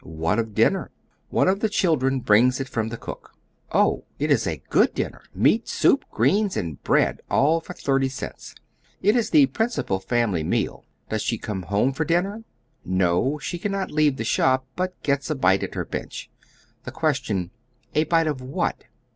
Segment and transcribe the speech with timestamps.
[0.03, 0.89] What of dinner?
[1.29, 3.33] One of the chil dren brings it from tlie cook.
[3.71, 4.05] Oh!
[4.17, 8.55] it is a good dinner, meat, soup, greens and bread, all for thirty cents.
[9.03, 10.85] It is the principal famCy meal.
[11.09, 12.43] Does she come home for din ner?
[12.83, 16.31] No; she cannot leave tlie shop, but gets a bite at her bench.
[16.83, 17.51] The question:
[17.93, 18.85] A bite of what